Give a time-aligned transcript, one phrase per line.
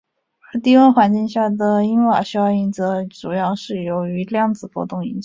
[0.51, 5.19] 而低温环境下的因瓦效应则主要是由于量子波动引起的。